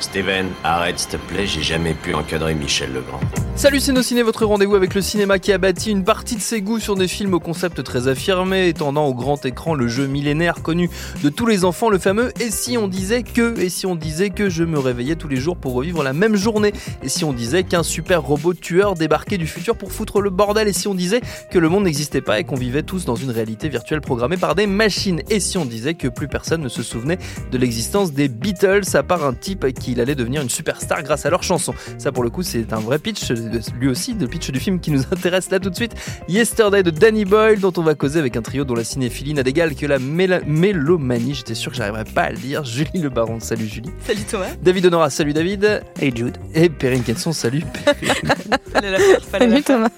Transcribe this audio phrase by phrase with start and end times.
[0.00, 3.20] Steven, arrête s'il te plaît, j'ai jamais pu encadrer Michel Legrand.
[3.54, 6.40] Salut c'est nos ciné, votre rendez-vous avec le cinéma qui a bâti une partie de
[6.40, 10.06] ses goûts sur des films au concept très affirmé, étendant au grand écran le jeu
[10.06, 10.90] millénaire connu
[11.22, 14.30] de tous les enfants, le fameux Et si on disait que Et si on disait
[14.30, 16.72] que je me réveillais tous les jours pour revivre la même journée?
[17.02, 20.68] Et si on disait qu'un super robot tueur débarquait du futur pour foutre le bordel?
[20.68, 23.30] Et si on disait que le monde n'existait pas et qu'on vivait tous dans une
[23.30, 25.20] réalité virtuelle programmée par des machines?
[25.30, 27.18] Et si on disait que plus personne ne se souvenait
[27.50, 31.30] de l'existence des Beatles à part un type qu'il allait devenir une superstar grâce à
[31.30, 33.30] leurs chansons Ça pour le coup c'est un vrai pitch
[33.78, 35.94] lui aussi, le pitch du film qui nous intéresse là tout de suite.
[36.28, 39.42] Yesterday de Danny Boyle, dont on va causer avec un trio dont la cinéphilie n'a
[39.42, 41.34] d'égal que la mélomanie.
[41.34, 42.64] J'étais sûr que j'arriverais pas à le dire.
[42.64, 43.90] Julie Le Baron, salut Julie.
[44.06, 44.46] Salut Thomas.
[44.62, 45.82] David Honora, salut David.
[46.00, 46.36] Hey Jude.
[46.54, 47.62] Et Perrine Kenson, salut
[48.72, 49.90] fallait la faire, fallait salut Thomas.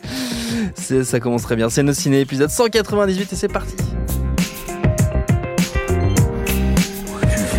[1.02, 1.68] Ça commence très bien.
[1.70, 3.76] C'est nos ciné épisode 198 et c'est parti.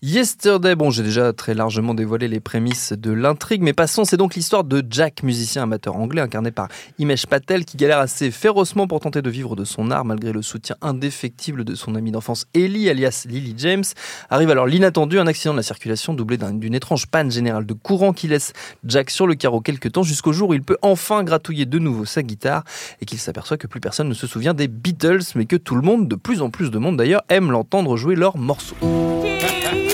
[0.00, 4.36] Yesterday, bon, j'ai déjà très largement dévoilé les prémices de l'intrigue, mais passons, c'est donc
[4.36, 6.68] l'histoire de Jack, musicien amateur anglais incarné par
[7.00, 10.40] Imesh Patel, qui galère assez férocement pour tenter de vivre de son art malgré le
[10.40, 13.82] soutien indéfectible de son ami d'enfance Ellie, alias Lily James.
[14.30, 18.12] Arrive alors l'inattendu, un accident de la circulation doublé d'une étrange panne générale de courant
[18.12, 18.52] qui laisse
[18.84, 22.04] Jack sur le carreau quelques temps jusqu'au jour où il peut enfin gratouiller de nouveau
[22.04, 22.62] sa guitare
[23.00, 25.82] et qu'il s'aperçoit que plus personne ne se souvient des Beatles, mais que tout le
[25.82, 28.76] monde, de plus en plus de monde d'ailleurs, aime l'entendre jouer leurs morceaux.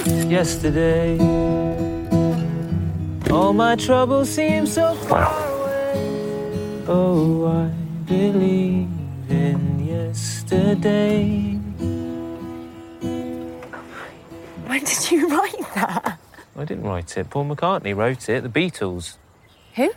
[0.06, 1.18] Yesterday.
[3.30, 6.84] All my troubles seem so far away.
[6.86, 7.68] Oh, I
[8.06, 8.88] believe
[9.28, 11.54] in yesterday.
[14.66, 16.18] When did you write that?
[16.56, 17.30] I didn't write it.
[17.30, 18.42] Paul McCartney wrote it.
[18.42, 19.16] The Beatles.
[19.74, 19.90] Who?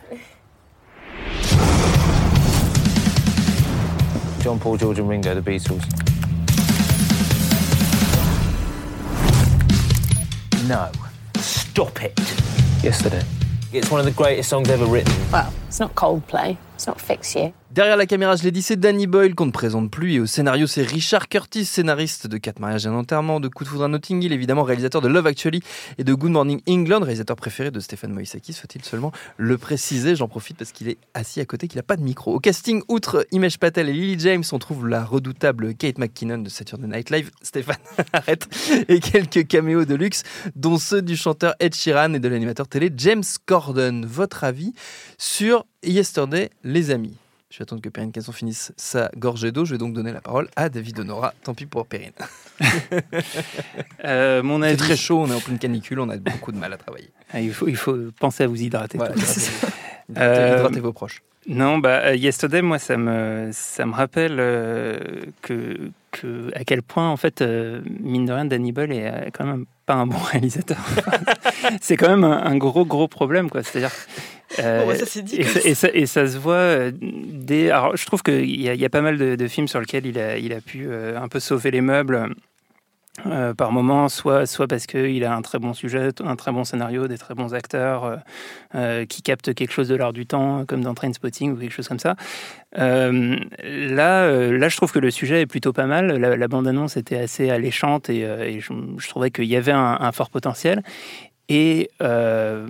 [4.42, 6.07] John Paul, George, and Ringo, the Beatles.
[10.68, 10.92] No.
[11.36, 12.12] Stop it.
[12.84, 13.22] Yesterday.
[13.72, 15.14] It's one of the greatest songs ever written.
[15.32, 16.56] Well, it's not Coldplay.
[16.78, 17.52] It's not Fix You.
[17.72, 20.14] Derrière la caméra, je l'ai dit, c'est Danny Boyle qu'on ne présente plus.
[20.14, 23.64] Et au scénario, c'est Richard Curtis, scénariste de Quatre mariages et un enterrement, de Coup
[23.64, 25.60] de foudre à Notting Hill, évidemment réalisateur de Love Actually
[25.98, 30.16] et de Good Morning England, réalisateur préféré de Stéphane Moïsakis, faut-il seulement le préciser.
[30.16, 32.32] J'en profite parce qu'il est assis à côté, qu'il n'a pas de micro.
[32.32, 36.48] Au casting, outre Imesh Patel et Lily James, on trouve la redoutable Kate McKinnon de
[36.48, 37.76] Saturday Night Live, Stéphane,
[38.12, 38.48] arrête,
[38.88, 40.22] et quelques caméos de luxe,
[40.56, 44.06] dont ceux du chanteur Ed Sheeran et de l'animateur télé James Corden.
[44.06, 44.72] Votre avis
[45.18, 47.16] sur Yesterday, les amis
[47.50, 49.64] je vais attendre que Perrine Casson finisse sa gorgée d'eau.
[49.64, 51.32] Je vais donc donner la parole à David Honora.
[51.42, 52.12] Tant pis pour Perrine.
[54.04, 54.76] euh, mon avis...
[54.76, 57.08] C'est très chaud, on est en pleine canicule, on a beaucoup de mal à travailler.
[57.32, 58.98] Ah, il, faut, il faut penser à vous hydrater.
[58.98, 59.14] Voilà,
[60.18, 61.22] euh, hydratez vos proches.
[61.48, 64.98] Non, bah, Yesterday, moi, ça me, ça me rappelle euh,
[65.40, 69.46] que, que, à quel point, en fait, euh, mine de rien, Danny Boyle est quand
[69.46, 70.78] même pas un bon réalisateur.
[71.80, 73.62] c'est quand même un, un, gros, gros problème, quoi.
[73.62, 73.92] C'est-à-dire
[74.60, 76.92] euh, ça dit et, ça, et, ça, et, ça, se voit euh.
[77.70, 80.18] Alors, je trouve qu'il y, y, a pas mal de, de, films sur lesquels il
[80.18, 82.34] a, il a pu euh, un peu sauver les meubles.
[83.26, 86.64] Euh, par moment, soit, soit parce qu'il a un très bon sujet, un très bon
[86.64, 88.18] scénario, des très bons acteurs
[88.74, 91.88] euh, qui captent quelque chose de l'art du temps, comme dans Trainspotting ou quelque chose
[91.88, 92.16] comme ça.
[92.78, 96.16] Euh, là, là, je trouve que le sujet est plutôt pas mal.
[96.16, 100.82] La, bande-annonce était assez alléchante et, je, trouvais qu'il y avait un, fort potentiel.
[101.50, 102.66] Et, euh,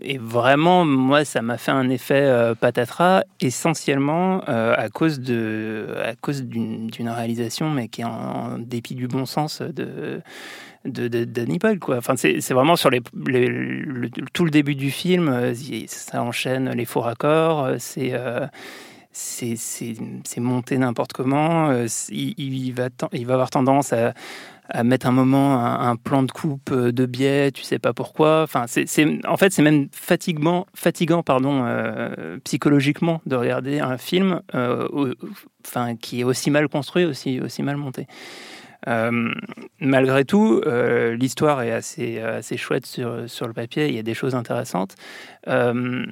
[0.00, 5.88] et, vraiment, moi, ça m'a fait un effet euh, patatras, essentiellement euh, à cause de,
[6.02, 10.22] à cause d'une réalisation, mais qui est en, dépit du bon sens de
[10.86, 11.96] de, de.
[11.98, 15.52] Enfin, c'est vraiment sur les, les le, tout le début du film,
[15.86, 18.14] ça enchaîne les faux raccords, c'est
[19.12, 21.70] c'est monté n'importe comment.
[22.10, 24.14] Il, va il va avoir tendance à
[24.68, 28.42] à mettre un moment un, plan de coupe de biais, tu sais pas pourquoi.
[28.42, 28.86] Enfin, c'est,
[29.26, 35.14] en fait, c'est même fatigant, fatigant pardon, euh, psychologiquement de regarder un film euh,
[35.66, 38.06] enfin, qui est aussi mal construit, aussi, aussi mal monté.
[38.88, 39.32] Euh,
[39.80, 44.02] malgré tout, euh, l'histoire est assez, assez chouette sur, sur le papier, il y a
[44.02, 44.94] des choses intéressantes.
[45.48, 46.04] Euh,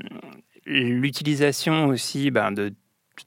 [0.67, 2.73] l'utilisation aussi ben, de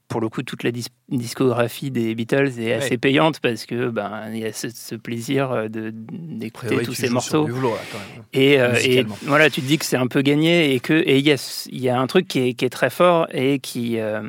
[0.07, 2.98] pour le coup, toute la dis discographie des Beatles est assez ouais.
[2.98, 7.45] payante parce que ben il y a ce, ce plaisir d'écouter tous ces morceaux.
[7.45, 8.25] Boulot, là, quand même.
[8.34, 11.19] Et, euh, et, voilà, tu te dis que c'est un peu gagné et que et
[11.19, 13.60] il y a il y a un truc qui est, qui est très fort et
[13.60, 14.22] qui euh,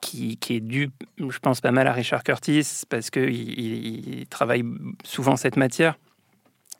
[0.00, 4.26] qui, qui, est dû, je pense, pas mal à Richard Curtis parce qu'il il, il
[4.26, 4.64] travaille
[5.04, 5.96] souvent cette matière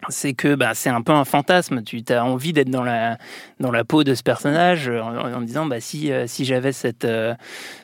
[0.08, 1.82] c'est que bah, c'est un peu un fantasme.
[1.82, 3.18] Tu as envie d'être dans la,
[3.60, 6.72] dans la peau de ce personnage euh, en, disant bah, si, euh, si j'avais
[7.04, 7.34] euh,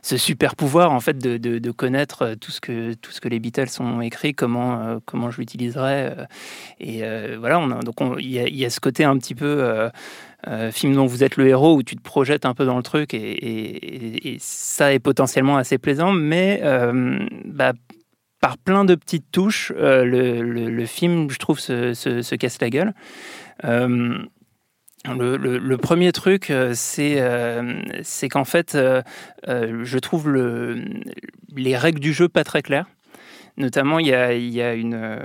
[0.02, 3.38] ce super pouvoir en fait, de, de, connaître tout ce, que, tout ce que les
[3.38, 6.16] Beatles ont écrit, comment, comment je l'utiliserais.
[6.80, 7.02] Et
[7.38, 9.88] voilà, donc on- il y, a- ce côté un petit peu.
[10.72, 13.12] film dont vous êtes le héros où tu te projettes un peu dans le truc
[13.14, 16.62] et, ça est potentiellement assez plaisant mais
[17.44, 17.72] bah,
[18.40, 22.70] par plein de petites touches, euh, le, film, je trouve, se, se- se casse la
[22.70, 22.94] gueule.
[23.64, 24.18] Euh,
[25.06, 28.76] le, premier truc, euh, c'est qu'en fait,
[29.46, 30.84] je trouve le,
[31.56, 32.86] les règles du jeu pas très claires.
[33.58, 35.18] Notamment, il y a, il y a une, euh,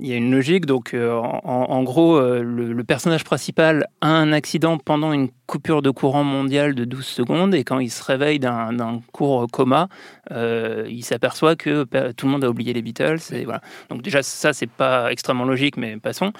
[0.00, 0.66] il y a une logique.
[0.66, 5.28] Donc, euh, en, en gros, euh, le, le personnage principal a un accident pendant une
[5.46, 7.54] coupure de courant mondial de 12 secondes.
[7.54, 9.88] Et quand il se réveille d'un court coma,
[10.32, 13.20] euh, il s'aperçoit que pe- tout le monde a oublié les Beatles.
[13.32, 13.60] Et voilà.
[13.90, 16.32] Donc, déjà, ça, c'est pas extrêmement logique, mais passons.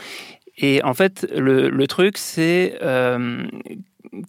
[0.56, 3.46] Et en fait, le, le truc, c'est euh,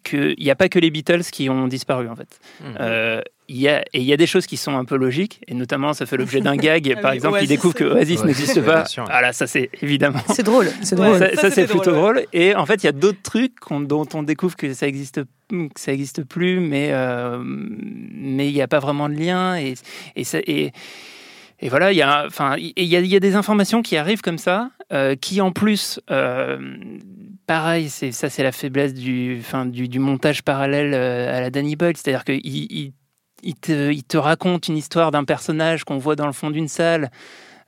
[0.03, 2.39] qu'il n'y a pas que les Beatles qui ont disparu, en fait.
[2.79, 5.41] Euh, il y a, et il y a des choses qui sont un peu logiques,
[5.47, 6.93] et notamment ça fait l'objet d'un gag.
[6.97, 7.49] Ah Par exemple, il Oasis.
[7.49, 8.85] découvre que Oasis Ouais, n'existe pas.
[8.85, 9.05] sûr.
[9.05, 10.19] Voilà, ça c'est évidemment.
[10.33, 11.19] C'est drôle, c'est Ouais, drôle.
[11.19, 12.25] ça, Ça, ça, c'est plutôt drôle, drôle.
[12.33, 15.67] Et en fait, il y a d'autres trucs dont on découvre que ça existe, que
[15.77, 19.57] ça existe plus, mais euh, mais il n'y a pas vraiment de lien.
[19.57, 19.73] Et
[20.15, 20.71] et, ça- et,
[21.61, 23.97] et voilà, il y a, enfin, il y a, il y a des informations qui
[23.97, 26.57] arrivent comme ça, euh, qui en plus, euh,
[27.47, 31.75] pareil, c'est ça, c'est la faiblesse du, enfin, du, du montage parallèle à la Danny
[31.75, 32.93] Boyle, c'est-à-dire que il,
[33.43, 37.11] il, te, raconte une histoire d'un personnage qu'on voit dans le fond d'une salle,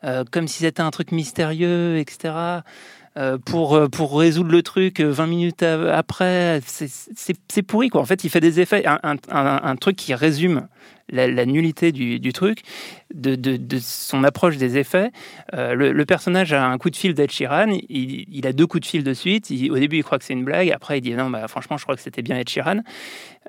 [0.03, 2.63] euh, comme si c'était un truc mystérieux, etc.
[3.17, 8.01] euh, pour, euh, pour résoudre le truc euh, 20 minutes après, c'est- pourri quoi.
[8.01, 10.67] En fait, il fait des effets, un truc qui résume
[11.11, 12.61] la, nullité du, truc,
[13.13, 15.11] de, son approche des effets.
[15.53, 18.87] Euh, le, personnage a un coup de fil d'Ed Sheeran, il, a deux coups de
[18.87, 19.49] fil de suite.
[19.49, 21.77] Il- au début, il croit que c'est une blague, après, il dit non, bah, franchement,
[21.77, 22.81] je crois que c'était bien Ed Sheeran.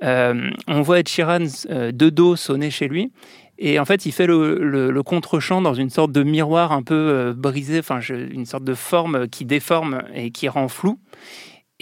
[0.03, 3.13] Euh, on voit Ed Sheeran euh, de dos sonner chez lui.
[3.59, 4.59] Et en fait, il fait le,
[4.91, 9.29] le, contre-champ dans une sorte de miroir un peu brisé, enfin, une sorte de forme
[9.29, 10.99] qui déforme et qui rend flou.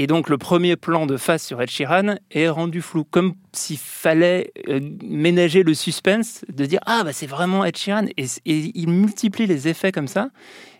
[0.03, 3.77] Et donc, le premier plan de face sur Ed Sheeran est rendu flou, comme s'il
[3.77, 8.07] fallait euh, ménager le suspense de dire Ah, bah, c'est vraiment Ed Sheeran.
[8.17, 10.31] Et, il multiplie les effets comme ça,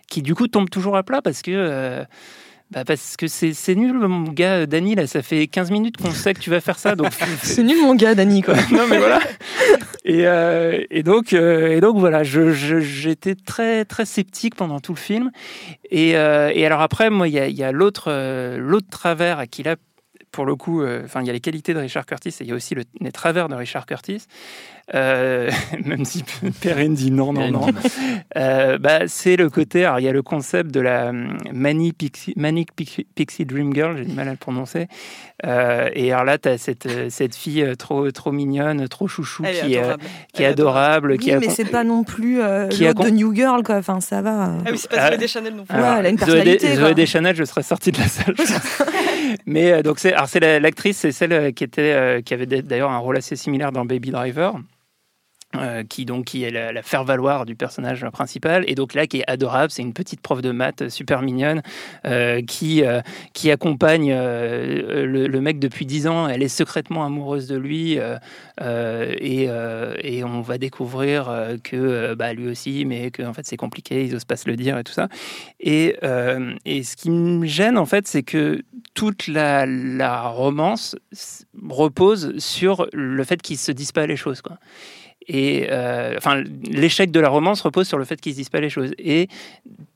[0.07, 1.51] qui du coup tombent toujours à plat parce que.
[1.51, 2.03] euh,
[2.71, 6.11] bah parce que c'est c'est nul, mon gars, Dany, là, ça fait 15 minutes qu'on
[6.11, 6.95] sait que tu vas faire ça.
[6.95, 7.09] Donc,
[7.43, 8.55] C'est nul, mon gars, Dani, quoi.
[8.71, 9.19] non mais voilà.
[10.05, 14.79] Et, euh, et donc euh, et donc voilà, je- je- j'étais très très sceptique pendant
[14.79, 15.31] tout le film.
[15.91, 18.87] Et, euh, et alors après, moi, il y a, il y a l'autre euh, l'autre
[18.89, 19.75] travers qu'il a.
[20.31, 22.47] Pour le coup, euh, enfin, il y a les qualités de Richard Curtis et il
[22.47, 24.27] y a aussi le- les travers de Richard Curtis.
[24.95, 25.49] Euh,
[25.85, 26.23] même si
[26.61, 27.67] Perrine dit non, non, non.
[28.37, 29.85] Euh, bah, c'est le côté.
[29.85, 31.11] Alors, il y a le concept de la
[31.53, 34.87] Manic Pixie, Manic Pixie, Pixie Dream Girl, j'ai du mal à le prononcer.
[35.45, 39.55] Euh, et alors là, tu as cette, cette fille trop, trop mignonne, trop chouchou, Elle
[39.55, 40.03] est qui, euh, adorable.
[40.33, 41.17] qui est est adorable.
[41.17, 43.75] qui Oui, a- mais c'est pas non plus euh, qui a de New Girl, quoi.
[43.77, 44.55] Enfin, ça va.
[44.65, 45.09] Ah oui, c'est pas.
[45.09, 45.77] Zoé Deschanel non plus.
[45.77, 46.75] Ouais, elle a une personnalité.
[46.75, 48.35] Zoé Deschanel, je serais sorti de la salle.
[49.45, 52.33] Mais euh, donc c'est, alors c'est la- l'actrice, c'est celle euh, qui était, euh, qui
[52.33, 54.55] avait d'ailleurs un rôle assez similaire dans Baby Driver.
[55.55, 59.19] Euh, qui donc qui est la, faire valoir du personnage principal et donc là qui
[59.19, 61.61] est adorable c'est une petite prof de maths super mignonne
[62.05, 63.01] euh, qui euh,
[63.33, 67.97] qui accompagne le, mec depuis 10 ans elle est secrètement amoureuse de lui
[68.61, 74.05] et, et on va découvrir que bah, lui aussi mais que en fait c'est compliqué
[74.05, 75.07] ils osent pas se le dire et tout ça
[75.59, 75.97] et,
[76.65, 80.95] et ce qui me gêne, en fait, c'est que toute la, la romance
[81.69, 84.41] repose sur le fait qu'ils se disent pas les choses.
[84.41, 84.57] Quoi.
[85.33, 88.59] Et euh, enfin, l'échec de la romance repose sur le fait qu'ils se disent pas
[88.59, 88.91] les choses.
[88.99, 89.29] Et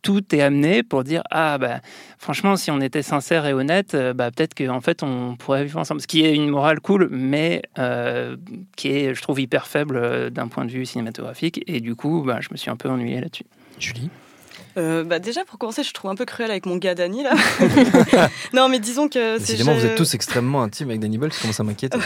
[0.01, 1.81] tout est amené pour dire ah bah
[2.17, 5.77] franchement, si on était sincère et honnête, euh, bah peut-être qu'en fait on pourrait vivre
[5.77, 5.99] ensemble.
[5.99, 8.37] Ce qui est une morale cool, mais euh,
[8.77, 11.61] qui est, je trouve, hyper faible d'un point de vue cinématographique.
[11.67, 13.45] Et du coup, bah, je me suis un peu ennuyé là-dessus.
[13.77, 14.09] Julie?
[14.77, 17.33] Euh, bah déjà pour commencer, je trouve un peu cruel avec mon gars Dany là.
[18.53, 21.41] non mais disons que c'est Décidément, vous êtes tous extrêmement intimes avec Danny Boyle, ça
[21.41, 21.97] commence à m'inquiéter.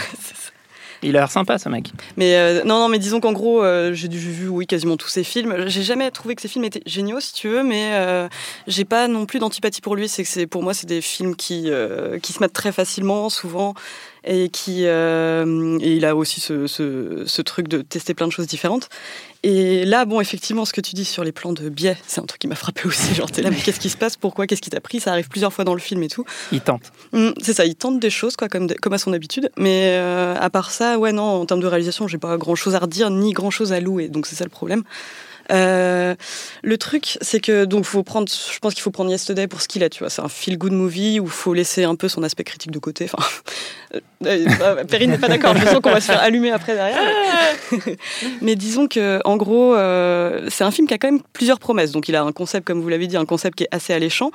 [1.02, 1.92] Il a l'air sympa, ce mec.
[2.16, 5.24] Mais euh, non, non, mais disons qu'en gros, euh, j'ai vu, oui, quasiment tous ses
[5.24, 5.68] films.
[5.68, 8.28] J'ai jamais trouvé que ces films étaient géniaux, si tu veux, mais euh,
[8.66, 10.08] j'ai pas non plus d'antipathie pour lui.
[10.08, 13.74] C'est que pour moi, c'est des films qui, euh, qui se mettent très facilement, souvent,
[14.24, 18.32] et qui, euh, et il a aussi ce, ce, ce truc de tester plein de
[18.32, 18.88] choses différentes.
[19.42, 22.26] Et là, bon, effectivement, ce que tu dis sur les plans de biais, c'est un
[22.26, 23.14] truc qui m'a frappé aussi.
[23.14, 24.16] Genre, t'es là, mais qu'est-ce qui se passe?
[24.16, 24.46] Pourquoi?
[24.46, 25.00] Qu'est-ce qui t'a pris?
[25.00, 26.24] Ça arrive plusieurs fois dans le film et tout.
[26.52, 26.92] Il tente.
[27.12, 29.50] Mm, c'est ça, il tente des choses, quoi, comme, comme à son habitude.
[29.56, 32.74] Mais euh, à part ça, ouais, non, en termes de réalisation, j'ai pas grand chose
[32.74, 34.08] à redire, ni grand chose à louer.
[34.08, 34.82] Donc c'est ça le problème.
[35.50, 36.14] Euh,
[36.62, 39.68] le truc, c'est que donc faut prendre, je pense qu'il faut prendre Yesterday pour ce
[39.68, 39.90] qu'il est.
[39.90, 42.44] Tu vois, c'est un feel good movie où il faut laisser un peu son aspect
[42.44, 43.08] critique de côté.
[43.12, 43.28] Enfin,
[44.26, 45.56] euh, euh, Perrine n'est pas d'accord.
[45.56, 46.98] Je sens qu'on va se faire allumer après derrière.
[48.42, 51.92] Mais disons que en gros, euh, c'est un film qui a quand même plusieurs promesses.
[51.92, 54.30] Donc il a un concept, comme vous l'avez dit, un concept qui est assez alléchant,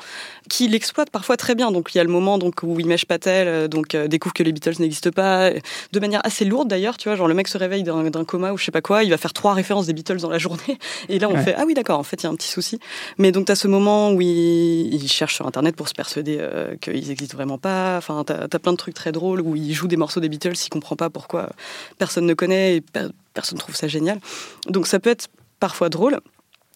[0.50, 1.72] qui l'exploite parfois très bien.
[1.72, 4.76] Donc il y a le moment donc où Imesh Patel donc découvre que les Beatles
[4.80, 6.98] n'existent pas, de manière assez lourde d'ailleurs.
[6.98, 9.04] Tu vois, genre le mec se réveille d'un d'un coma ou je sais pas quoi,
[9.04, 10.78] il va faire trois références des Beatles dans la journée.
[11.10, 11.44] Et là on Ouais.
[11.44, 12.80] fait ah oui d'accord, en fait il y a un petit souci.
[13.18, 16.38] Mais donc tu as ce moment où il, il cherche sur internet pour se persuader
[16.40, 17.98] euh, qu'ils existent vraiment pas.
[17.98, 20.54] Enfin tu as, plein de trucs très drôles où il joue des morceaux des Beatles,
[20.66, 21.50] il comprend pas pourquoi
[21.98, 24.20] personne ne connaît et per- personne trouve ça génial.
[24.68, 25.28] Donc ça peut être
[25.60, 26.20] parfois drôle.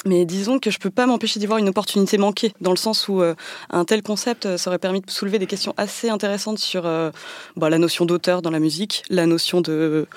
[0.06, 3.10] Mais disons que je peux pas m'empêcher d'y voir une opportunité manquée, dans le sens
[3.10, 3.36] où euh,
[3.70, 7.12] un tel concept, euh, ça aurait permis de soulever des questions assez intéressantes sur euh,
[7.58, 10.08] bah, la notion d'auteur dans la musique, la notion de,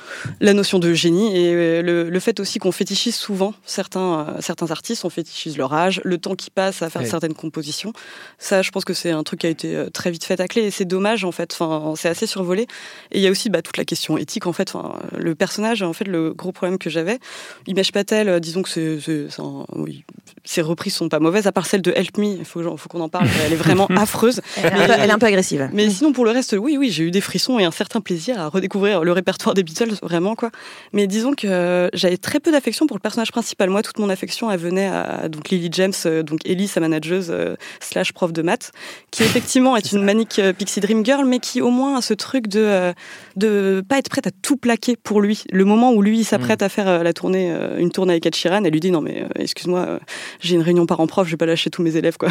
[0.40, 4.40] la notion de génie, et euh, le, le fait aussi qu'on fétichise souvent certains, euh,
[4.40, 7.08] certains artistes, on fétichise leur âge, le temps qui passe à faire Ouais.
[7.08, 7.92] certaines compositions.
[8.38, 10.46] Ça, je pense que c'est un truc qui a été euh, très vite fait à
[10.46, 12.68] clé, et c'est dommage en fait, enfin, c'est assez survolé.
[13.10, 15.82] Et il y a aussi bah, toute la question éthique en fait, enfin, le personnage,
[15.82, 17.18] en fait, le gros problème que j'avais,
[17.66, 20.04] Imesh Patel, disons que c'est un- oui,
[20.44, 23.00] ses reprises sont pas mauvaises, à part celle de Help Me, il faut, faut qu'on
[23.00, 24.40] en parle, elle est vraiment affreuse.
[24.56, 25.68] Elle, est un peu- elle est un peu agressive.
[25.72, 28.40] Mais sinon, pour le reste, oui, oui, j'ai eu des frissons et un certain plaisir
[28.40, 30.50] à redécouvrir le répertoire des Beatles, vraiment, quoi.
[30.92, 33.70] Mais disons que euh, j'avais très peu d'affection pour le personnage principal.
[33.70, 37.28] Moi, toute mon affection, elle venait à donc Lily James, euh, donc Ellie, sa manageuse,
[37.30, 38.72] euh, slash prof de maths,
[39.10, 42.14] qui effectivement est une manique euh, Pixie Dream Girl, mais qui au moins a ce
[42.14, 42.92] truc de, euh,
[43.36, 45.44] de pas être prête à tout plaquer pour lui.
[45.52, 48.26] Le moment où lui, il s'apprête à faire euh, la tournée, euh, une tournée avec
[48.26, 49.98] Ed Sheeran, elle lui dit, non, mais euh, excuse-moi, euh,
[50.40, 52.28] j'ai une réunion parents-prof, je vais pas lâcher tous mes élèves, quoi.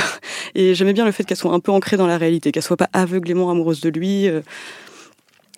[0.55, 2.77] Et j'aimais bien le fait qu'elle soit un peu ancrée dans la réalité, qu'elle soit
[2.77, 4.29] pas aveuglément amoureuse de lui.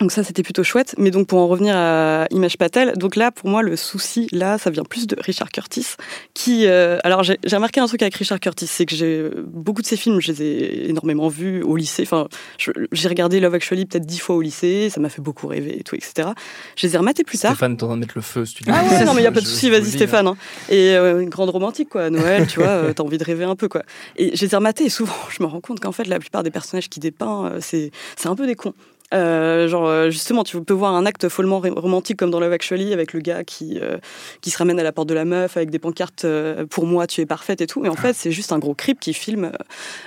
[0.04, 0.96] Donc ça, c'était plutôt chouette.
[0.98, 4.58] Mais donc pour en revenir à Image Patel, donc là, pour moi, le souci, là,
[4.58, 5.96] ça vient plus de Richard Curtis,
[6.34, 6.68] qui...
[6.68, 9.96] euh, alors j'ai remarqué un truc avec Richard Curtis, c'est que j'ai beaucoup de ses
[9.96, 12.04] films, je les ai énormément vus au lycée.
[12.04, 15.80] Enfin, j'ai regardé Love Actually peut-être dix fois au lycée, ça m'a fait beaucoup rêver
[15.80, 16.32] et tout, etc.
[16.76, 17.52] Je les ai rematés plus tard.
[17.54, 18.64] Stéphane, t'es en train de mettre le feu, si tu.
[18.68, 20.28] Ah ouais, non, mais il n'y a pas de souci, vas-y Stéphane.
[20.28, 20.36] hein.
[20.68, 22.10] Et euh, une grande romantique, quoi.
[22.10, 23.84] Noël, tu vois, euh, t'as envie de rêver un peu, quoi.
[24.18, 26.44] Et je les ai rematés et souvent, je me rends compte qu'en fait, la plupart
[26.44, 28.74] des personnages qui dépeint, c'est c'est un peu des cons.
[29.14, 32.94] Euh, genre euh, justement tu peux voir un acte follement romantique comme dans Love Actually
[32.94, 33.98] avec le gars qui euh,
[34.42, 37.06] qui se ramène à la porte de la meuf avec des pancartes euh, pour moi
[37.06, 39.52] tu es parfaite et tout mais en fait c'est juste un gros creep qui filme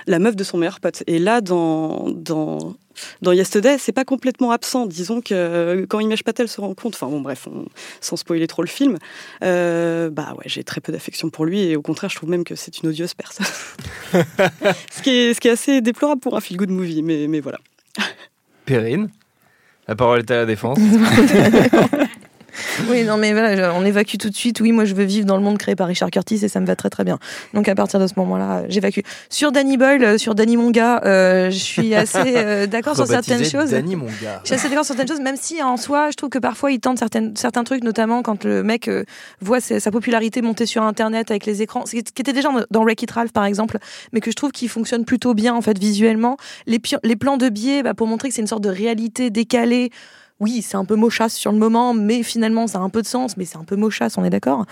[0.07, 2.75] la meuf de son meilleur pote et là dans dans
[3.21, 4.87] dans Yesterday, c'est pas complètement absent.
[4.87, 7.65] Disons que euh, quand Image Patel se rend compte, enfin bon, bref, on-
[8.01, 8.97] sans spoiler trop le film,
[9.43, 12.43] euh, bah ouais, j'ai très peu d'affection pour lui et au contraire, je trouve même
[12.43, 13.45] que c'est une odieuse personne.
[14.91, 17.39] ce, qui est, ce qui est assez déplorable pour un feel good movie, mais, mais
[17.39, 17.59] voilà.
[18.67, 19.09] Perrine,
[19.87, 20.77] la parole est à la défense.
[22.89, 24.59] Oui, non, mais voilà, on évacue tout de suite.
[24.61, 26.65] Oui, moi, je veux vivre dans le monde créé par Richard Curtis et ça me
[26.65, 27.17] va très très bien.
[27.53, 29.01] Donc, à partir de ce moment-là, euh, j'évacue.
[29.29, 33.43] Sur Danny Boyle, euh, sur Danny Monga, euh, je suis assez euh, d'accord sur certaines
[33.51, 33.71] choses.
[33.71, 34.41] Danny, mon gars.
[34.43, 36.71] Je suis assez d'accord sur certaines choses, même si en soi, je trouve que parfois
[36.71, 39.03] il tente certaines, certains trucs, notamment quand le mec euh,
[39.41, 42.61] voit sa, sa popularité monter sur Internet avec les écrans, ce qui était déjà dans-
[42.71, 43.77] dans Wreck-It Ralph par exemple,
[44.13, 46.37] mais que je trouve qu'il fonctionne plutôt bien en fait visuellement.
[46.65, 49.91] Les, les plans de biais, bah, pour montrer que c'est une sorte de réalité décalée.
[50.39, 53.07] Oui, c'est un peu mochasse sur le moment, mais finalement ça a un peu de
[53.07, 54.65] sens, mais c'est un peu mochasse, on est d'accord.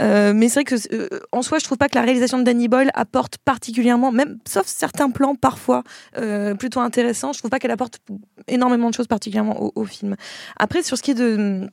[0.00, 2.42] Euh, mais c'est vrai que euh, en soi, je trouve pas que la réalisation de
[2.42, 5.84] Danny Boyle apporte particulièrement, même sauf certains plans parfois
[6.18, 8.00] euh, plutôt intéressants, je trouve pas qu'elle apporte
[8.48, 10.16] énormément de choses particulièrement au, au film.
[10.56, 11.68] Après, sur ce qui est de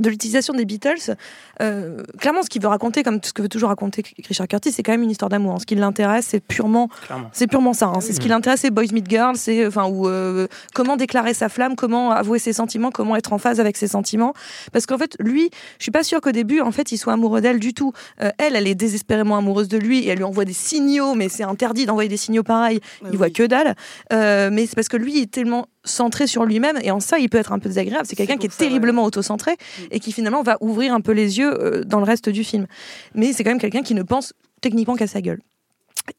[0.00, 1.14] de l'utilisation des Beatles,
[1.62, 4.82] euh, clairement, ce qu'il veut raconter, comme ce que veut toujours raconter Richard Curtis, c'est
[4.82, 5.60] quand même une histoire d'amour.
[5.60, 6.88] Ce qui l'intéresse, c'est purement,
[7.32, 7.86] c'est purement ça.
[7.86, 8.00] hein.
[8.00, 8.32] C'est ce qui Mhm.
[8.34, 12.38] l'intéresse, c'est Boys Meet Girls, c'est enfin ou euh, comment déclarer sa flamme, comment avouer
[12.38, 14.34] ses sentiments, comment être en phase avec ses sentiments.
[14.72, 17.40] Parce qu'en fait, lui, je suis pas sûre qu'au début, en fait, il soit amoureux
[17.40, 17.92] d'elle du tout.
[18.22, 21.28] Euh, elle, elle est désespérément amoureuse de lui et elle lui envoie des signaux, mais
[21.28, 22.80] c'est interdit d'envoyer des signaux pareils.
[23.10, 23.76] il voit que dalle.
[24.12, 27.18] Euh, mais c'est parce que lui il est tellement centré sur lui-même et en ça
[27.18, 28.06] il peut être un peu désagréable.
[28.06, 29.56] C'est quelqu'un qui est terriblement autocentré
[29.90, 32.66] et qui finalement va ouvrir un peu les yeux euh, dans le reste du film.
[33.14, 35.40] Mais c'est quand même quelqu'un qui ne pense techniquement qu'à sa gueule.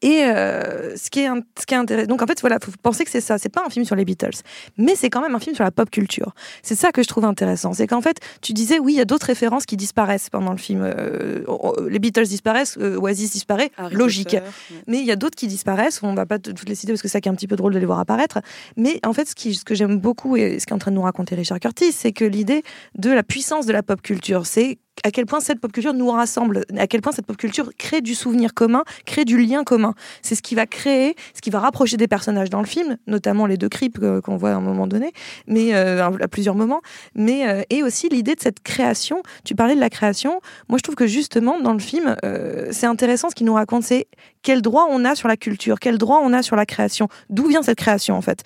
[0.02, 2.72] Et euh, ce qui est, un- ce qui est intéressant, donc en fait voilà, faut
[2.82, 3.38] penser que c'est ça.
[3.38, 4.30] C'est pas un film sur les Beatles,
[4.76, 6.34] mais c'est quand même un film sur la pop culture.
[6.62, 9.04] C'est ça que je trouve intéressant, c'est qu'en fait, tu disais oui, il y a
[9.04, 10.82] d'autres références qui disparaissent pendant le film.
[10.82, 11.44] Euh,
[11.88, 14.24] les Beatles disparaissent, euh, Oasis disparaît, Harry logique.
[14.30, 14.82] Potter, ouais.
[14.88, 16.02] Mais il y a d'autres qui disparaissent.
[16.02, 17.56] On va pas toutes les citer parce que c'est ça qui est un petit peu
[17.56, 18.40] drôle de les voir apparaître.
[18.76, 20.96] Mais en fait, ce, qui, ce que j'aime beaucoup et ce qu'est en train de
[20.96, 22.62] nous raconter Richard Curtis, c'est que l'idée
[22.96, 26.10] de la puissance de la pop culture, c'est à quel point cette pop culture nous
[26.10, 29.94] rassemble, à quel point cette pop culture crée du souvenir commun, crée du lien commun.
[30.22, 33.46] C'est ce qui va créer, ce qui va rapprocher des personnages dans le film, notamment
[33.46, 35.12] les deux creeps qu'on voit à un moment donné,
[35.46, 36.80] mais euh, à plusieurs moments,
[37.14, 39.22] mais euh, et aussi l'idée de cette création.
[39.44, 40.40] Tu parlais de la création.
[40.68, 43.84] Moi, je trouve que justement dans le film, euh, c'est intéressant ce qu'il nous raconte,
[43.84, 44.06] c'est
[44.42, 47.46] quel droit on a sur la culture, quel droit on a sur la création, d'où
[47.46, 48.44] vient cette création en fait?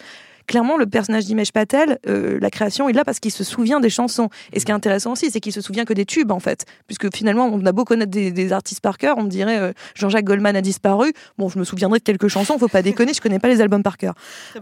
[0.51, 3.89] Clairement, le personnage d'Imesh Patel, euh, la création est là parce qu'il se souvient des
[3.89, 4.29] chansons.
[4.53, 6.67] Et ce qui est intéressant aussi, c'est qu'il se souvient que des tubes, en fait.
[6.89, 9.73] Puisque finalement, on a beau connaître des, des artistes par cœur, on me dirait euh,
[9.95, 11.13] Jean-Jacques Goldman a disparu.
[11.39, 13.83] Bon, je me souviendrai de quelques chansons, faut pas déconner, je connais pas les albums
[13.85, 14.15] par cœur.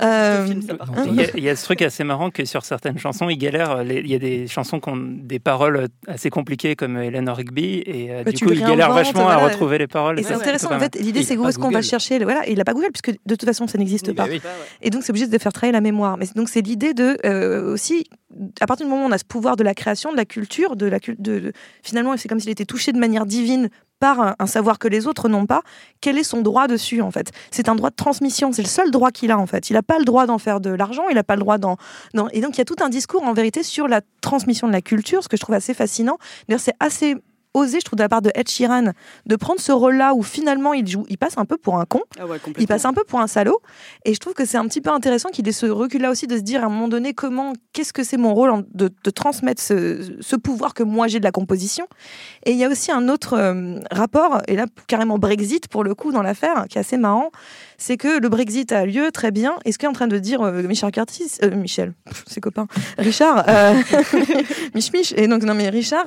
[0.03, 0.47] Euh,
[0.81, 1.05] hein.
[1.07, 3.39] Il y, a, il y a ce truc assez marrant que sur certaines chansons, il
[3.39, 3.83] galère.
[3.83, 7.83] les- Il y a des chansons qui ont des paroles assez compliquées comme Eleanor Rigby
[7.87, 10.21] et euh, Bah, du coup, il galère vachement à retrouver les paroles.
[10.21, 11.85] Et c'est intéressant, en fait, l'idée c'est a où est-ce qu'on va Google.
[11.85, 14.31] chercher, voilà, il a pas Google, puisque de toute façon ça n'existe Oui, bah pas.
[14.31, 14.41] oui.
[14.83, 16.17] Et donc, c'est obligé de faire travailler mémoire.
[16.19, 18.05] Mais donc, c'est l'idée de euh, aussi,
[18.61, 20.77] à partir du moment où on a ce pouvoir de la création, de la culture,
[20.77, 23.69] de la de, de- finalement, c'est comme s'il était touché de manière divine
[24.01, 25.63] par un, savoir que les autres n'ont pas.
[26.01, 27.33] Quel est son droit dessus, en fait?
[27.51, 28.53] C'est un droit de transmission.
[28.53, 29.71] C'est le seul droit qu'il a, en fait.
[29.71, 31.03] Il n'a pas le droit d'en faire de l'argent.
[31.11, 31.77] Il n'a pas le droit d'en.
[32.15, 34.73] d'en- Et donc, il y a tout un discours, en vérité, sur la transmission de
[34.73, 36.17] la culture, ce que je trouve assez fascinant.
[36.49, 37.17] D'ailleurs, c'est assez
[37.55, 38.93] osé, je trouve, de la part de Ed Sheeran,
[39.27, 42.01] de prendre ce rôle-là où finalement il joue, il passe un peu pour un con.
[42.19, 42.39] Ah ouais.
[42.59, 43.61] Il passe un peu pour un salaud.
[44.05, 46.37] Et je trouve que c'est un petit peu intéressant qu'il ait ce recul-là aussi de
[46.37, 49.63] se dire à un moment donné comment, qu'est-ce que c'est mon rôle de, de transmettre
[49.63, 51.87] ce, ce pouvoir que moi j'ai de la composition.
[52.45, 55.95] Et il y a aussi un autre euh, rapport, et là carrément Brexit pour le
[55.95, 57.31] coup dans l'affaire, qui est assez marrant,
[57.77, 59.57] c'est que le Brexit a lieu très bien.
[59.65, 62.67] Et ce qu'est en train de dire euh, Michel Curtis, euh, Michel, pff, ses copains,
[62.99, 63.75] Richard, euh,
[64.75, 66.07] Mich Mich, et donc non mais Richard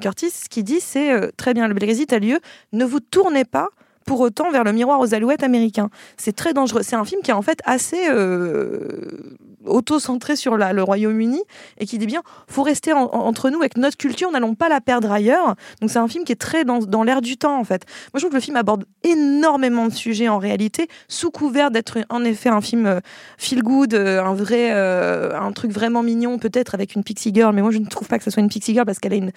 [0.00, 2.40] Curtis, ce qu'il c'est euh, très bien, le Brexit a lieu,
[2.72, 3.68] ne vous tournez pas
[4.06, 5.90] pour autant vers le miroir aux alouettes américain.
[6.16, 6.82] C'est très dangereux.
[6.82, 11.42] C'est un film qui est en fait assez euh, auto-centré sur le Royaume-Uni
[11.78, 14.68] et qui dit bien faut rester en- en- entre nous avec notre culture, n'allons pas
[14.68, 15.54] la perdre ailleurs.
[15.80, 17.84] Donc c'est un film qui est très dans, l'air du temps en fait.
[18.12, 21.98] Moi je trouve que le film aborde énormément de sujets en réalité, sous couvert d'être
[22.08, 23.00] en effet un film euh,
[23.38, 27.54] feel good, euh, un vrai, euh, un truc vraiment mignon peut-être avec une pixie girl,
[27.54, 29.16] mais moi je ne trouve pas que ce soit une pixie girl parce qu'elle a
[29.16, 29.32] une,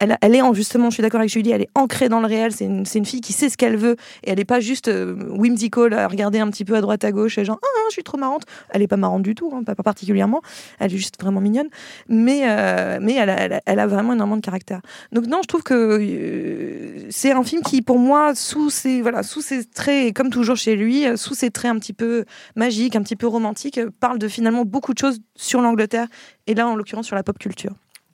[0.00, 2.52] elle, est en justement, je suis d'accord avec Julie, elle est ancrée dans le réel.
[2.52, 4.90] C'est une, une fille qui sait ce qu'elle veut et elle n'est pas juste
[5.30, 8.04] whimsical à regarder un petit peu à droite à gauche et genre ah je suis
[8.04, 8.42] trop marrante.
[8.70, 10.40] Elle est pas marrante du tout, hein, pas, particulièrement.
[10.78, 11.68] Elle est juste vraiment mignonne,
[12.08, 14.80] mais euh, mais elle a, elle a- elle vraiment énormément de caractère.
[15.12, 19.22] Donc non, je trouve que euh, c'est un film qui pour moi sous ses voilà
[19.22, 22.24] sous ses traits comme toujours chez lui euh, sous ses traits un petit peu
[22.56, 26.08] magiques, un petit peu romantiques, parle de finalement beaucoup de choses sur l'Angleterre
[26.46, 27.72] et là en l'occurrence sur la pop culture.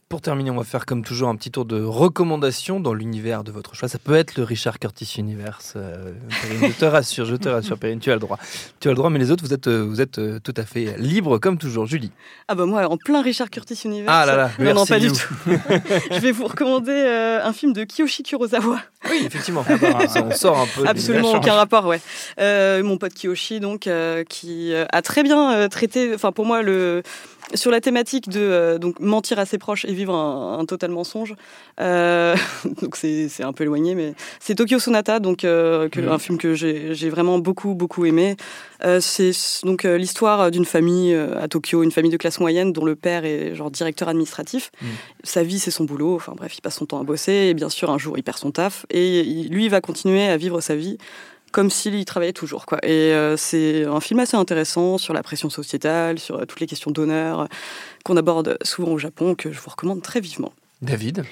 [0.09, 3.51] Pour terminer, on va faire comme toujours un petit tour de recommandations dans l'univers de
[3.51, 3.89] votre choix.
[3.89, 5.73] Ça peut être le Richard Curtis Universe.
[5.77, 6.13] euh,
[6.61, 8.39] je te rassure, je te rassure, Perrine, tu as le droit.
[8.81, 10.65] Tu as le droit, mais les autres, vous êtes, euh, vous êtes euh, tout à
[10.65, 11.87] fait libre comme toujours.
[11.87, 12.13] Julie.
[12.49, 14.15] Ah bah moi, en plein Richard Curtis Universe.
[14.15, 15.35] Ah là là, non, non, merci, pas du tout.
[16.11, 18.81] je vais vous recommander euh, un film de Kiyoshi Kurosawa.
[19.11, 19.65] Oui, effectivement.
[20.17, 20.87] On sort un peu.
[20.87, 22.01] Absolument aucun rapport, ouais.
[22.41, 23.89] Euh, mon pote Kiyoshi, donc,
[24.29, 27.03] qui a très bien traité, enfin pour moi, le
[27.53, 30.91] sur la thématique de euh, donc mentir à ses proches et vivre un, un total
[30.91, 31.35] mensonge.
[31.81, 32.35] Euh,
[32.83, 36.09] donc c'est un peu éloigné, mais c'est Tokyo Sonata, donc euh, que- Mhm.
[36.09, 38.37] un film que j'ai vraiment beaucoup beaucoup aimé.
[39.01, 39.31] C'est
[39.63, 43.55] donc l'histoire d'une famille à Tokyo, une famille de classe moyenne dont le père est
[43.55, 44.71] genre directeur administratif.
[44.83, 44.89] Mhm.
[45.23, 46.17] Sa vie c'est son boulot.
[46.17, 48.37] Enfin bref, il passe son temps à bosser et bien sûr un jour il perd
[48.39, 50.99] son taf et il- lui il va continuer à vivre sa vie
[51.55, 52.67] comme s'il y travaillait toujours.
[52.67, 52.79] Quoi.
[52.85, 56.67] Et euh, c'est un film assez intéressant sur la pression sociétale, sur euh, toutes les
[56.67, 57.47] questions d'honneur euh,
[58.05, 60.53] qu'on aborde souvent au Japon, que je vous recommande très vivement.
[60.83, 61.25] David?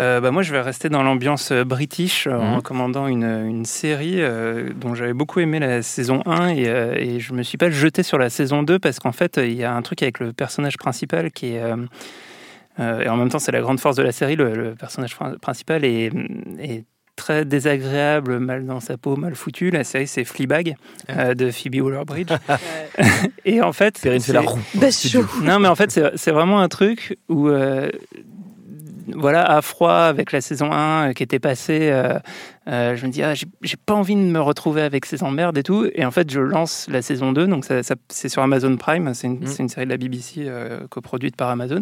[0.00, 2.56] Euh, bah, moi, je vais rester dans l'ambiance british en Mhm.
[2.56, 7.20] recommandant une, une série euh, dont j'avais beaucoup aimé la saison 1 et, euh, et
[7.20, 9.74] je me suis pas jeté sur la saison 2 parce qu'en fait, il y a
[9.74, 11.62] un truc avec le personnage principal qui est.
[11.62, 11.76] euh,
[12.80, 14.36] euh, et en même temps, c'est la grande force de la série.
[14.36, 16.10] Le, le personnage prin- principal est,
[16.60, 16.84] est
[17.18, 19.70] très désagréable, mal dans sa peau, mal foutu.
[19.70, 20.76] La série, c'est Fleabag
[21.10, 22.32] euh, de Phoebe Waller-Bridge.
[23.44, 24.42] et en fait, Perrine fait la
[24.90, 25.42] c'est- roue.
[25.44, 27.90] Non, mais en fait, c'est c'est vraiment un truc où, euh,
[29.14, 32.18] voilà, à froid, avec la saison 1 euh, qui était passée, euh,
[32.68, 35.56] euh, je me dis, ah, j'ai j'ai pas envie de me retrouver avec ces emmerdes
[35.58, 35.86] et tout.
[35.94, 39.12] Et en fait, je lance la saison 2, donc ça, ça- c'est sur Amazon Prime,
[39.14, 39.46] c'est une, Mm.
[39.46, 41.80] c'est une série de la BBC euh, coproduite par Amazon.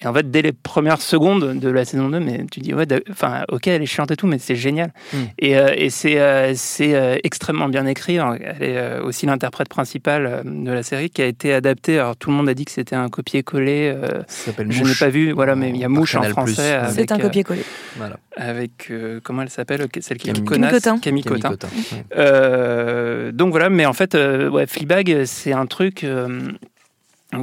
[0.00, 2.84] Et en fait, dès les premières secondes de la saison 2, mais tu dis, ouais,
[3.10, 4.92] enfin, ok, elle est chiante et tout, mais c'est génial.
[5.12, 5.16] Mm.
[5.38, 8.18] Et, euh, et c'est euh, c'est, euh, extrêmement bien écrit.
[8.18, 11.98] Alors, Elle est euh, aussi l'interprète principale de la série qui a été adaptée.
[12.00, 13.94] Alors, tout le monde a dit que c'était un copier-coller.
[13.94, 14.22] euh,
[14.68, 16.80] je n'ai pas vu, voilà, mais il y a Mouche en français.
[16.90, 17.64] C'est un euh, copier-coller.
[17.96, 18.16] Voilà.
[18.36, 20.98] avec euh, comment elle s'appelle Celle qui est Camille connasse, Cotin.
[20.98, 21.68] Camille Camille Cotin.
[22.16, 26.40] Euh, donc voilà, mais en fait, euh, ouais, Fleabag, c'est un truc euh,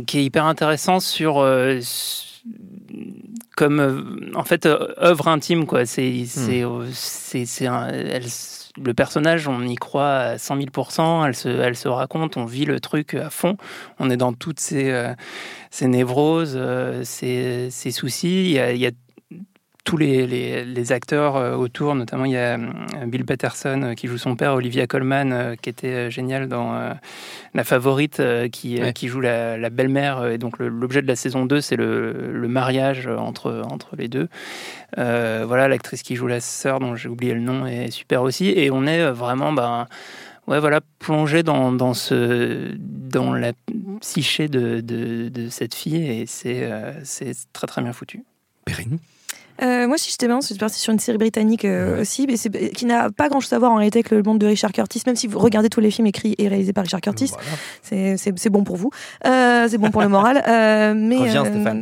[0.06, 1.80] qui est hyper intéressant sur euh,
[3.56, 4.02] comme euh,
[4.36, 5.86] en fait euh, œuvre intime quoi.
[5.86, 7.46] C'est c'est euh, c'est
[8.24, 10.68] s- le personnage, on y croit à 100 000
[11.28, 13.58] Elle se elle se raconte, on vit le truc à fond.
[14.00, 15.14] On est dans toutes ces euh,
[15.72, 18.46] ces névroses, euh, ces ces soucis.
[18.46, 18.92] Il y a, il y a
[19.84, 23.94] tous les, les, les acteurs euh, autour, notamment il y a euh, Bill Patterson euh,
[23.96, 26.74] qui joue son père, Olivia Colman qui était euh, génial dans
[27.54, 28.94] La Favorite, qui, Ouais.
[28.94, 30.26] qui joue la, la belle-mère.
[30.28, 34.28] Et donc l'objet de la saison 2, c'est le, le mariage entre, entre les deux.
[34.98, 38.50] Euh, voilà, l'actrice qui joue la sœur, dont j'ai oublié le nom, est super aussi.
[38.50, 39.52] Et on est vraiment...
[39.52, 39.88] Ben,
[40.48, 43.54] Ouais, voilà, plongé dans, dans, ce, dans la
[44.02, 48.24] psyché de, de, de cette fille et c'est euh, c'est très très bien foutu.
[48.66, 48.98] Perrine?
[49.62, 52.86] Euh, moi, si j'étais bien, c'est parti sur une série britannique euh, aussi, mais qui
[52.86, 55.16] n'a pas grand chose à voir en réalité avec le monde de Richard Curtis, même
[55.16, 57.32] si vous regardez tous les films écrits et réalisés par Richard Curtis.
[57.90, 58.18] Voilà.
[58.18, 58.90] C'est- bon pour vous.
[59.26, 60.44] Euh, c'est bon pour le moral.
[60.48, 61.82] Euh, mais, Reviens, euh, Stéphane.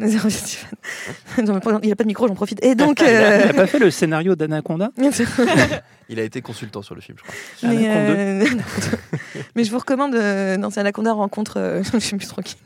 [1.46, 2.64] Non, Il n'a pas de micro, j'en profite.
[2.64, 3.00] Et donc.
[3.02, 4.92] Il a, euh, il a pas fait le scénario d'Anaconda
[6.10, 7.36] Il a été consultant sur le film, je crois.
[7.70, 8.22] mais, Anaconda.
[8.22, 8.46] euh,
[9.56, 10.16] mais je vous recommande.
[10.16, 11.54] Euh, non, c'est Anaconda rencontre.
[11.58, 12.58] euh, je suis plus tranquille.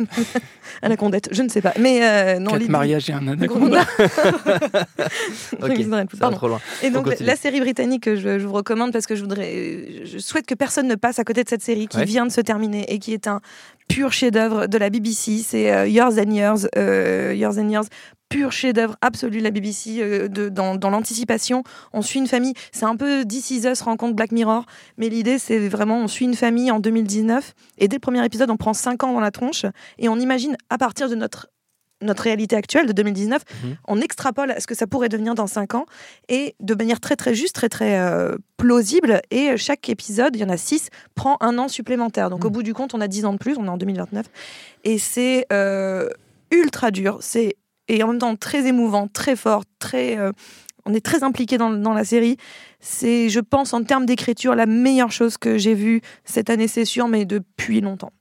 [0.81, 1.73] Anacondette, je ne sais pas.
[1.79, 3.83] Mais euh, non, Quatre mariages et un anaconda.
[5.61, 6.37] Ok, Ils auraient pu- ça va pardon.
[6.37, 6.61] trop loin.
[6.81, 10.17] Et donc, la série britannique que je, je vous recommande parce que je voudrais, je
[10.17, 12.05] souhaite que personne ne passe à côté de cette série qui Ouais.
[12.05, 13.41] vient de se terminer et qui est un
[13.87, 15.39] pur chef-d'œuvre de la BBC.
[15.45, 17.83] C'est euh, Years and Years, euh, Years and Years,
[18.29, 21.63] pur chef-d'œuvre absolu de la BBC euh, de, dans, dans l'anticipation.
[21.93, 22.53] On suit une famille.
[22.71, 24.65] C'est un peu This Is Us rencontre Black Mirror,
[24.97, 28.49] mais l'idée c'est vraiment on suit une famille en 2019 et dès le premier épisode
[28.49, 29.65] on prend 5 ans dans la tronche
[29.99, 31.47] et on imagine à partir de notre
[32.03, 33.75] notre réalité actuelle de 2019, Mhm.
[33.87, 35.85] on extrapole à ce que ça pourrait devenir dans 5 ans
[36.29, 39.21] et de manière très très juste, très très euh, plausible.
[39.31, 42.29] Et chaque épisode, il y en a 6, prend un an supplémentaire.
[42.29, 44.25] Donc au bout du compte, on a 10 ans de plus, on est en 2029.
[44.83, 46.07] Et c'est euh,
[46.51, 47.55] ultra dur, c'est
[47.87, 50.17] et en même temps très émouvant, très fort, très.
[50.17, 50.31] euh,
[50.85, 52.35] on est très impliqué dans, dans la série.
[52.81, 56.83] C'est, je pense, en termes d'écriture, la meilleure chose que j'ai vue cette année, c'est
[56.85, 58.11] sûr, mais depuis longtemps.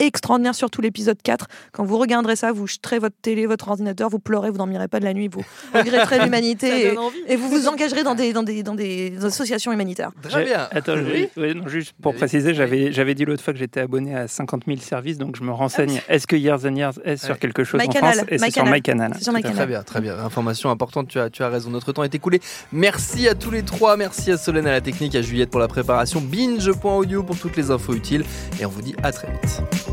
[0.00, 1.46] Extraordinaire, surtout l'épisode 4.
[1.72, 4.98] Quand vous regarderez ça, vous jeterez votre télé, votre ordinateur, vous pleurez, vous dormirez pas
[4.98, 6.94] de la nuit, vous regretterez l'humanité
[7.28, 10.10] et, vous vous engagerez dans des, dans des, dans des associations humanitaires.
[10.22, 10.68] Très bien.
[10.72, 11.28] Attends, Oui.
[11.54, 12.18] non, juste pour Oui.
[12.18, 15.52] préciser, j'avais dit l'autre fois que j'étais abonné à 50 000 services, donc je me
[15.52, 16.00] renseigne.
[16.08, 17.38] Est-ce que Years and Years est sur Ouais.
[17.38, 19.12] quelque chose en MyCanal, France Et c'est sur MyCanal.
[19.54, 20.18] Très bien, très bien.
[20.18, 21.70] Information importante, tu as, tu as raison.
[21.70, 22.40] Notre temps est écoulé.
[22.72, 23.96] Merci à tous les trois.
[23.96, 26.20] Merci à Solène à la technique, à Juliette pour la préparation.
[26.20, 28.24] Binge.audio pour toutes les infos utiles.
[28.60, 29.83] Et on vous dit à très vite.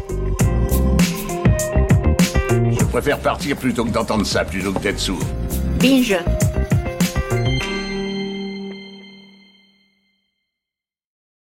[2.71, 5.19] Je préfère partir plutôt que d'entendre ça, plutôt que d'être sourd.
[5.79, 6.17] Binge.